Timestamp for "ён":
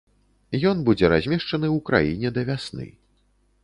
0.69-0.77